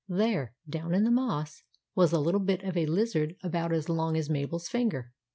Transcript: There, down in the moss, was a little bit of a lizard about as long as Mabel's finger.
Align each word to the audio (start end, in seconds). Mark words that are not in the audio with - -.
There, 0.09 0.55
down 0.67 0.95
in 0.95 1.03
the 1.03 1.11
moss, 1.11 1.61
was 1.93 2.11
a 2.11 2.17
little 2.19 2.39
bit 2.41 2.63
of 2.63 2.75
a 2.75 2.87
lizard 2.87 3.35
about 3.43 3.71
as 3.71 3.87
long 3.87 4.17
as 4.17 4.31
Mabel's 4.31 4.67
finger. 4.67 5.13